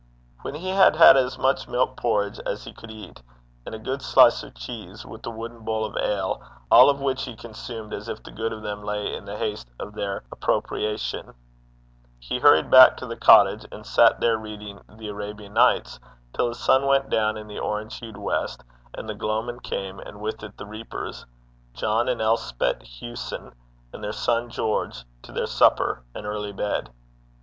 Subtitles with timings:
[0.41, 3.21] When he had had as much milk porridge as he could eat,
[3.67, 6.41] and a good slice of swack (elastic) cheese, with a cap (wooden bowl) of ale,
[6.71, 9.69] all of which he consumed as if the good of them lay in the haste
[9.79, 11.35] of their appropriation,
[12.17, 15.99] he hurried back to the cottage, and sat there reading The Arabian Nights,
[16.33, 18.63] till the sun went down in the orange hued west,
[18.97, 21.27] and the gloamin' came, and with it the reapers,
[21.75, 23.53] John and Elspet Hewson,
[23.93, 26.89] and their son George, to their supper and early bed.